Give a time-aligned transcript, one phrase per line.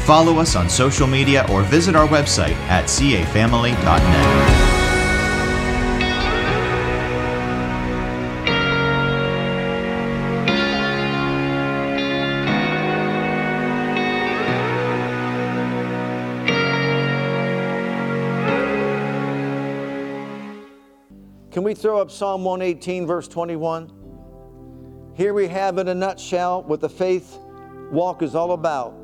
[0.00, 4.60] follow us on social media or visit our website at cafamily.net.
[21.50, 25.12] Can we throw up Psalm 118, verse 21?
[25.16, 27.38] Here we have in a nutshell what the faith
[27.90, 28.99] walk is all about.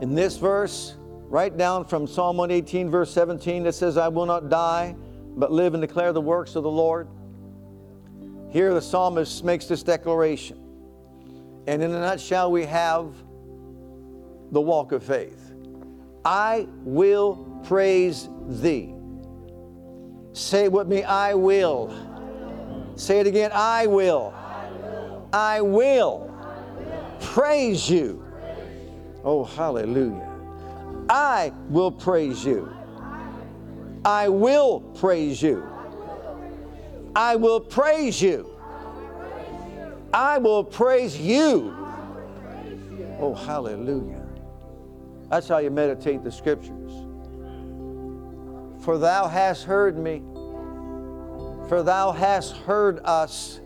[0.00, 0.94] In this verse,
[1.28, 4.96] right down from Psalm 118, verse 17, it says, I will not die,
[5.36, 7.06] but live and declare the works of the Lord.
[8.48, 10.58] Here the psalmist makes this declaration.
[11.66, 13.14] And in a nutshell, we have
[14.52, 15.52] the walk of faith.
[16.24, 18.94] I will praise thee.
[20.32, 21.94] Say it with me, I will.
[22.96, 24.34] Say it again, I will.
[25.32, 26.34] I will
[27.20, 28.19] praise you.
[29.24, 30.28] Oh, hallelujah.
[31.08, 32.72] I will praise you.
[34.04, 35.66] I will praise you.
[37.14, 38.48] I will praise you.
[40.14, 41.76] I will praise you.
[43.18, 44.26] Oh, hallelujah.
[45.28, 46.92] That's how you meditate the scriptures.
[48.82, 50.22] For thou hast heard me,
[51.68, 53.60] for thou hast heard us,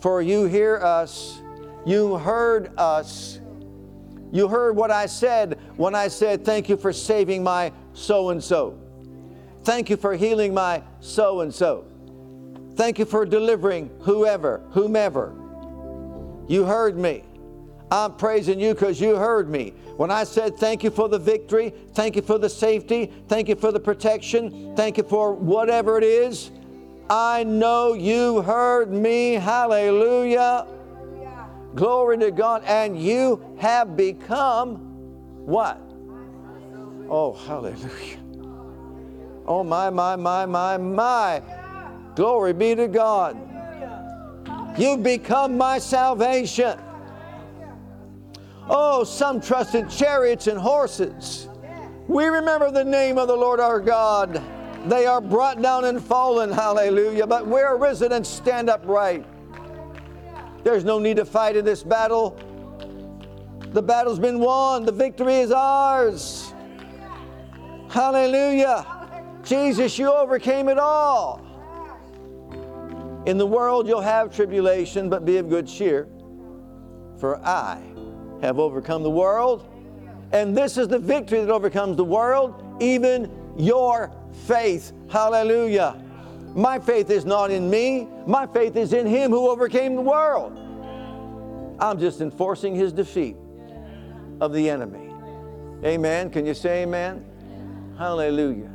[0.00, 1.40] for you hear us,
[1.86, 3.40] you heard us.
[4.32, 8.42] You heard what I said when I said, Thank you for saving my so and
[8.42, 8.78] so.
[9.64, 11.84] Thank you for healing my so and so.
[12.76, 15.34] Thank you for delivering whoever, whomever.
[16.48, 17.24] You heard me.
[17.90, 19.74] I'm praising you because you heard me.
[19.96, 23.56] When I said thank you for the victory, thank you for the safety, thank you
[23.56, 26.52] for the protection, thank you for whatever it is,
[27.10, 29.32] I know you heard me.
[29.32, 30.64] Hallelujah.
[31.74, 32.62] Glory to God.
[32.64, 34.76] And you have become
[35.46, 35.80] what?
[37.08, 38.18] Oh, hallelujah.
[39.46, 41.42] Oh, my, my, my, my, my.
[42.14, 43.36] Glory be to God.
[44.78, 46.78] You've become my salvation.
[48.68, 51.48] Oh, some trust in chariots and horses.
[52.06, 54.42] We remember the name of the Lord our God.
[54.86, 57.26] They are brought down and fallen, hallelujah.
[57.26, 59.26] But we're risen and stand upright.
[60.62, 62.38] There's no need to fight in this battle.
[63.72, 66.52] The battle's been won, the victory is ours.
[67.88, 68.84] Hallelujah.
[69.42, 71.46] Jesus, you overcame it all.
[73.26, 76.08] In the world you'll have tribulation, but be of good cheer,
[77.18, 77.82] for I
[78.42, 79.66] have overcome the world.
[80.32, 84.12] And this is the victory that overcomes the world, even your
[84.46, 84.92] faith.
[85.10, 86.00] Hallelujah.
[86.54, 90.56] My faith is not in me, my faith is in Him who overcame the world.
[91.78, 93.36] I'm just enforcing His defeat
[94.40, 95.12] of the enemy.
[95.84, 96.30] Amen.
[96.30, 97.24] Can you say amen?
[97.96, 98.70] Hallelujah.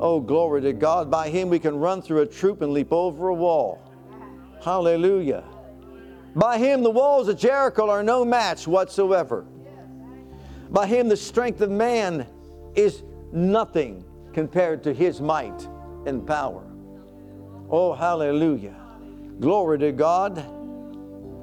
[0.00, 1.10] Oh, glory to God.
[1.10, 3.80] By Him we can run through a troop and leap over a wall.
[4.64, 5.44] Hallelujah.
[6.34, 9.44] By Him the walls of Jericho are no match whatsoever.
[10.70, 12.26] By Him the strength of man
[12.74, 13.02] is
[13.32, 15.68] nothing compared to His might
[16.06, 16.71] and power.
[17.72, 18.76] Oh, hallelujah.
[19.40, 20.36] Glory to God.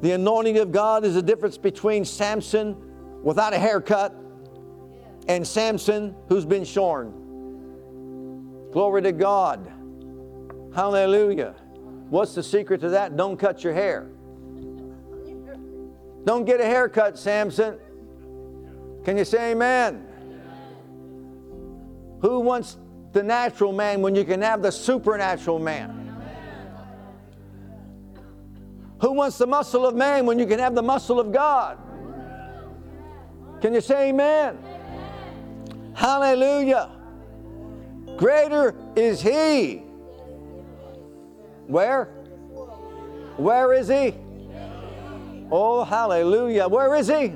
[0.00, 2.76] The anointing of God is the difference between Samson
[3.22, 4.14] without a haircut
[5.28, 7.12] and Samson who's been shorn.
[8.72, 9.70] Glory to God.
[10.74, 11.54] Hallelujah.
[12.08, 13.18] What's the secret to that?
[13.18, 14.08] Don't cut your hair.
[16.24, 17.78] Don't get a haircut, Samson.
[19.04, 20.06] Can you say amen?
[22.22, 22.78] Who wants
[23.12, 26.03] the natural man when you can have the supernatural man?
[29.04, 31.76] Who wants the muscle of man when you can have the muscle of God?
[33.60, 34.56] Can you say amen?
[35.92, 36.90] Hallelujah.
[38.16, 39.82] Greater is He.
[41.66, 42.06] Where?
[43.36, 44.14] Where is He?
[45.50, 46.66] Oh, hallelujah.
[46.66, 47.34] Where is He?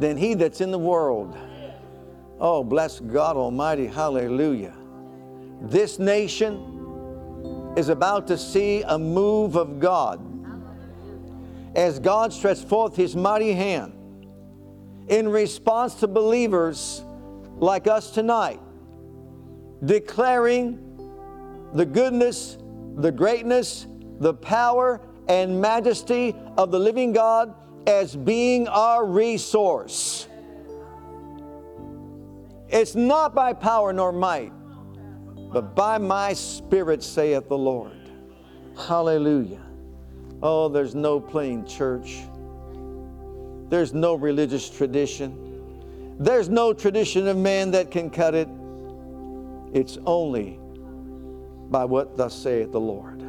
[0.00, 1.38] Than He that's in the world.
[2.40, 3.86] Oh, bless God Almighty.
[3.86, 4.74] Hallelujah.
[5.60, 6.75] This nation
[7.76, 10.20] is about to see a move of God
[11.76, 13.92] as God stretched forth His mighty hand
[15.08, 17.04] in response to believers
[17.58, 18.60] like us tonight,
[19.84, 20.82] declaring
[21.74, 22.58] the goodness,
[22.96, 23.86] the greatness,
[24.20, 27.54] the power, and majesty of the living God
[27.86, 30.28] as being our resource.
[32.68, 34.52] It's not by power nor might,
[35.56, 38.10] but by my spirit, saith the Lord.
[38.76, 39.62] Hallelujah.
[40.42, 42.18] Oh, there's no plain church.
[43.70, 46.14] There's no religious tradition.
[46.18, 48.48] There's no tradition of man that can cut it.
[49.72, 50.60] It's only
[51.70, 53.22] by what thus saith the Lord.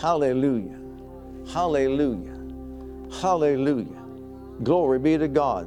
[0.00, 0.78] Hallelujah.
[1.52, 2.38] Hallelujah.
[3.20, 4.02] Hallelujah.
[4.62, 5.66] Glory be to God.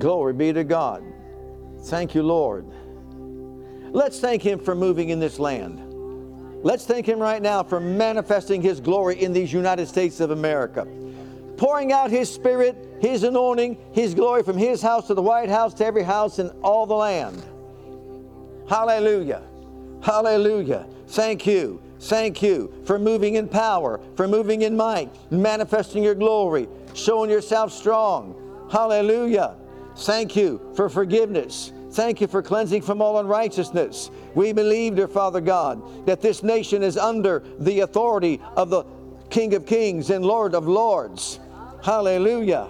[0.00, 1.04] Glory be to God.
[1.84, 2.66] Thank you, Lord.
[3.96, 5.80] Let's thank Him for moving in this land.
[6.62, 10.86] Let's thank Him right now for manifesting His glory in these United States of America.
[11.56, 15.72] Pouring out His Spirit, His anointing, His glory from His house to the White House
[15.74, 17.42] to every house in all the land.
[18.68, 19.42] Hallelujah.
[20.02, 20.86] Hallelujah.
[21.08, 21.80] Thank you.
[21.98, 27.72] Thank you for moving in power, for moving in might, manifesting your glory, showing yourself
[27.72, 28.68] strong.
[28.70, 29.56] Hallelujah.
[29.96, 31.72] Thank you for forgiveness.
[31.96, 34.10] Thank you for cleansing from all unrighteousness.
[34.34, 38.84] We believe, dear Father God, that this nation is under the authority of the
[39.30, 41.40] King of Kings and Lord of Lords.
[41.82, 42.68] Hallelujah.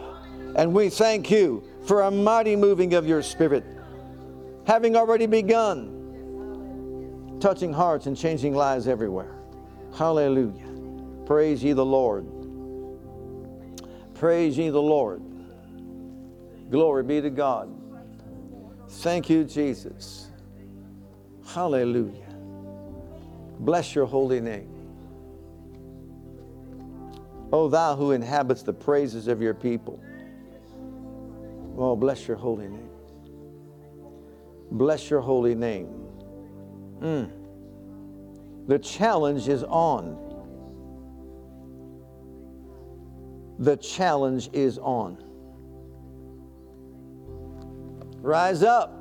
[0.54, 3.64] And we thank you for a mighty moving of your Spirit,
[4.64, 5.92] having already begun
[7.40, 9.34] touching hearts and changing lives everywhere.
[9.98, 10.68] Hallelujah.
[11.26, 12.28] Praise ye the Lord.
[14.14, 15.20] Praise ye the Lord.
[16.70, 17.85] Glory be to God.
[19.00, 20.30] Thank you, Jesus.
[21.46, 22.34] Hallelujah.
[23.60, 24.70] Bless your holy name.
[27.52, 30.00] O thou who inhabits the praises of your people.
[31.78, 32.90] Oh, bless your holy name.
[34.72, 35.88] Bless your holy name.
[37.00, 37.30] Mm.
[38.66, 40.18] The challenge is on.
[43.58, 45.22] The challenge is on.
[48.26, 48.92] Rise up.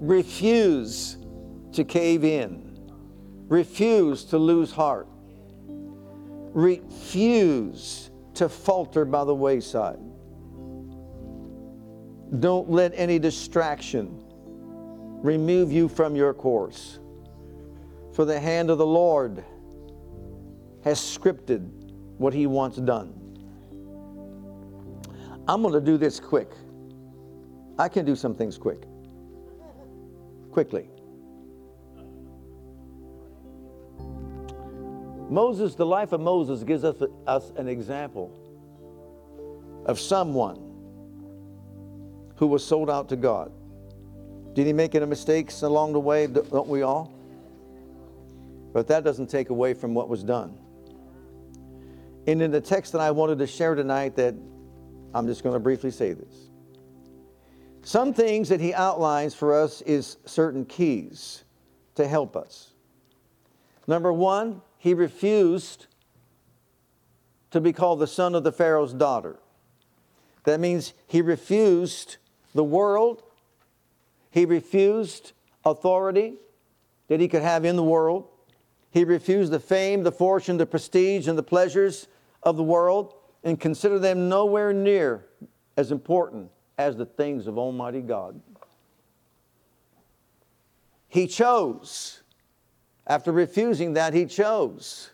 [0.00, 1.18] Refuse
[1.72, 2.78] to cave in.
[3.48, 5.06] Refuse to lose heart.
[5.68, 9.98] Refuse to falter by the wayside.
[12.40, 14.24] Don't let any distraction
[15.22, 17.00] remove you from your course.
[18.14, 19.44] For the hand of the Lord
[20.84, 21.68] has scripted
[22.16, 23.25] what He wants done.
[25.48, 26.50] I'm going to do this quick.
[27.78, 28.82] I can do some things quick.
[30.50, 30.88] Quickly.
[35.28, 38.32] Moses, the life of Moses, gives us, us an example
[39.86, 40.56] of someone
[42.36, 43.52] who was sold out to God.
[44.54, 46.26] Did he make any mistakes along the way?
[46.26, 47.12] Don't we all?
[48.72, 50.56] But that doesn't take away from what was done.
[52.26, 54.34] And in the text that I wanted to share tonight, that
[55.16, 56.48] I'm just going to briefly say this.
[57.82, 61.44] Some things that he outlines for us is certain keys
[61.94, 62.72] to help us.
[63.86, 65.86] Number one, he refused
[67.50, 69.36] to be called the son of the Pharaoh's daughter.
[70.44, 72.16] That means he refused
[72.54, 73.22] the world
[74.36, 75.32] he refused
[75.64, 76.34] authority
[77.08, 78.28] that he could have in the world.
[78.90, 82.06] He refused the fame, the fortune, the prestige, and the pleasures
[82.42, 83.14] of the world
[83.46, 85.24] and consider them nowhere near
[85.76, 88.40] as important as the things of Almighty God.
[91.06, 92.24] He chose,
[93.06, 95.10] after refusing that, he chose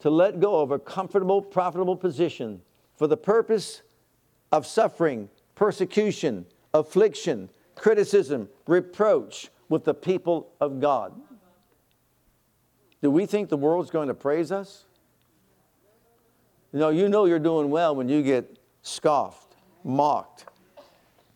[0.00, 2.60] to let go of a comfortable, profitable position
[2.94, 3.80] for the purpose
[4.52, 11.18] of suffering, persecution, affliction, criticism, reproach with the people of God.
[13.00, 14.84] Do we think the world's going to praise us?
[16.74, 19.54] You know, you know you're doing well when you get scoffed,
[19.84, 20.46] mocked,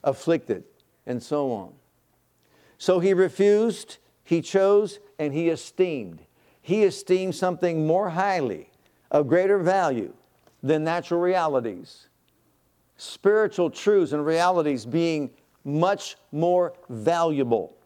[0.02, 0.64] afflicted,
[1.06, 1.72] and so on.
[2.76, 6.22] So he refused, he chose, and he esteemed.
[6.60, 8.72] He esteemed something more highly,
[9.12, 10.12] of greater value
[10.62, 12.08] than natural realities
[12.96, 15.30] spiritual truths and realities being
[15.64, 17.76] much more valuable.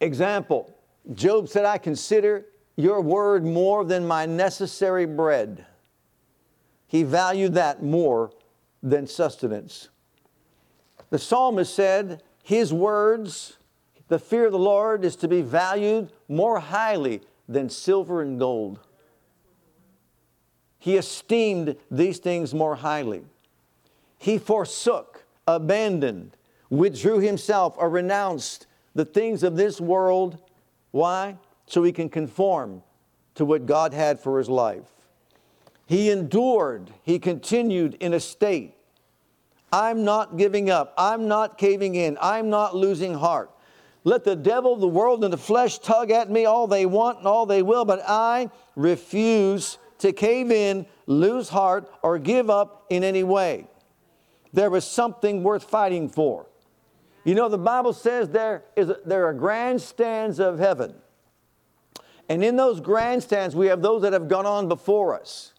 [0.00, 0.72] Example
[1.12, 5.66] Job said, I consider your word more than my necessary bread.
[6.86, 8.30] He valued that more
[8.82, 9.88] than sustenance.
[11.10, 13.58] The psalmist said, His words,
[14.08, 18.80] the fear of the Lord, is to be valued more highly than silver and gold.
[20.78, 23.22] he esteemed these things more highly.
[24.18, 26.36] He forsook, abandoned,
[26.70, 30.38] withdrew himself, or renounced the things of this world.
[30.90, 31.36] Why?
[31.72, 32.82] So he can conform
[33.34, 34.90] to what God had for his life.
[35.86, 38.74] He endured, he continued in a state.
[39.72, 43.50] I'm not giving up, I'm not caving in, I'm not losing heart.
[44.04, 47.26] Let the devil, the world, and the flesh tug at me all they want and
[47.26, 53.02] all they will, but I refuse to cave in, lose heart, or give up in
[53.02, 53.66] any way.
[54.52, 56.44] There was something worth fighting for.
[57.24, 60.96] You know, the Bible says there, is there are grandstands of heaven.
[62.28, 65.52] And in those grandstands, we have those that have gone on before us.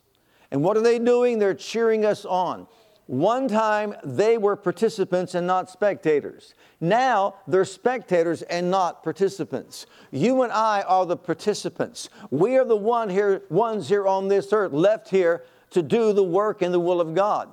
[0.51, 1.39] And what are they doing?
[1.39, 2.67] They're cheering us on.
[3.07, 6.53] One time they were participants and not spectators.
[6.79, 9.85] Now they're spectators and not participants.
[10.11, 12.07] You and I are the participants.
[12.31, 16.23] We are the one here, ones here on this earth left here to do the
[16.23, 17.49] work and the will of God.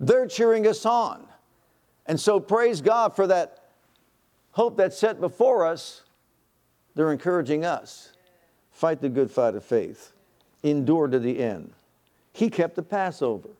[0.00, 1.26] They're cheering us on.
[2.06, 3.68] And so praise God for that
[4.52, 6.02] hope that's set before us.
[6.94, 8.12] They're encouraging us.
[8.76, 10.12] Fight the good fight of faith.
[10.62, 11.72] Endure to the end.
[12.34, 13.48] He kept the Passover.
[13.48, 13.54] You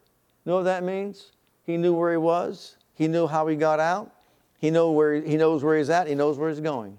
[0.44, 1.32] know what that means?
[1.64, 2.76] He knew where he was.
[2.92, 4.12] He knew how he got out.
[4.58, 6.06] He, know where, he knows where he's at.
[6.06, 6.99] He knows where he's going.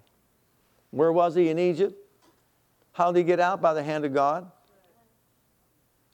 [0.89, 1.93] Where was he in Egypt?
[2.93, 3.61] How did he get out?
[3.61, 4.49] By the hand of God.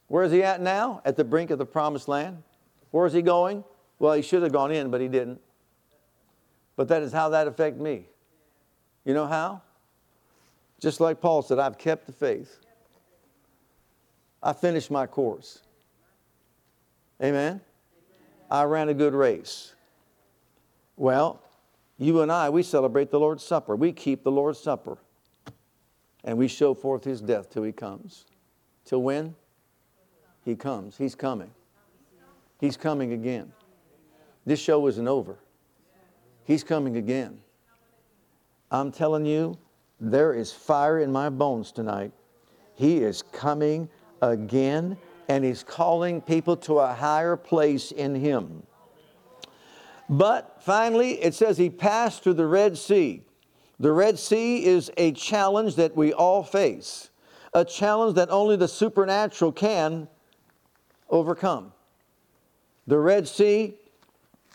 [0.10, 1.02] Where is he at now?
[1.06, 2.44] At the brink of the promised land.
[2.92, 3.64] Where is he going?
[4.00, 5.40] Well, he should have gone in, but he didn't.
[6.76, 8.08] But that is how that affected me.
[9.06, 9.62] You know how?
[10.80, 12.60] Just like Paul said, I've kept the faith.
[14.42, 15.62] I finished my course.
[17.22, 17.62] Amen?
[18.52, 19.74] I ran a good race.
[20.98, 21.42] Well,
[21.98, 23.76] you and I, we celebrate the Lord's Supper.
[23.76, 24.98] We keep the Lord's Supper.
[26.24, 28.26] And we show forth his death till he comes.
[28.86, 29.36] Till when?
[30.44, 30.98] He comes.
[30.98, 31.52] He's coming.
[32.60, 33.52] He's coming again.
[34.46, 35.38] This show isn't over.
[36.46, 37.40] He's coming again.
[38.70, 39.58] I'm telling you,
[40.04, 42.12] there is fire in my bones tonight.
[42.76, 43.88] He is coming
[44.22, 44.98] again
[45.30, 48.64] and He's calling people to a higher place in Him.
[50.10, 53.24] But finally, it says He passed through the Red Sea.
[53.80, 57.10] The Red Sea is a challenge that we all face,
[57.54, 60.10] a challenge that only the supernatural can
[61.10, 61.72] overcome.
[62.88, 63.76] The Red Sea,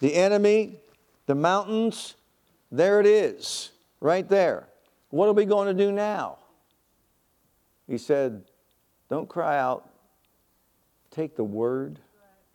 [0.00, 0.76] the enemy,
[1.24, 2.16] the mountains,
[2.70, 4.67] there it is, right there.
[5.10, 6.38] What are we going to do now?
[7.86, 8.42] He said,
[9.08, 9.88] Don't cry out,
[11.10, 11.98] take the word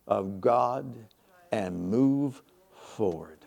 [0.07, 0.95] of God
[1.51, 2.41] and move
[2.75, 3.39] forward.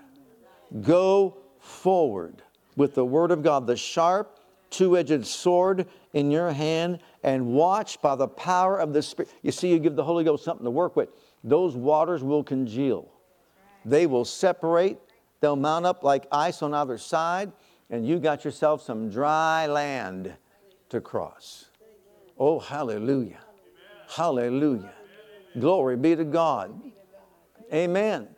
[0.83, 2.43] Go forward
[2.77, 8.01] with the word of God, the sharp, two edged sword in your hand, and watch
[8.03, 9.31] by the power of the Spirit.
[9.43, 11.09] You see, you give the Holy Ghost something to work with.
[11.45, 13.09] Those waters will congeal,
[13.85, 14.99] they will separate,
[15.41, 17.53] they'll mount up like ice on either side,
[17.91, 20.35] and you got yourself some dry land
[20.89, 21.67] to cross.
[22.39, 23.41] Oh, hallelujah.
[24.09, 24.93] Hallelujah.
[25.59, 26.79] Glory be to God.
[27.73, 28.29] Amen.